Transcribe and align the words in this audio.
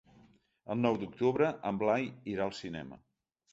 El 0.75 0.79
nou 0.85 0.97
d'octubre 1.03 1.51
en 1.73 1.83
Blai 1.85 2.09
irà 2.35 2.47
al 2.51 2.57
cinema. 2.65 3.01